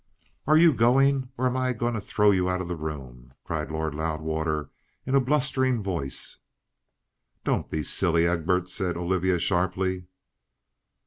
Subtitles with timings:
[0.47, 1.29] "Are you going?
[1.37, 4.71] Or am I to throw you out of the room?" cried Lord Loudwater
[5.05, 6.37] in a blustering voice.
[7.43, 10.07] "Don't be silly, Egbert!" said Olivia sharply.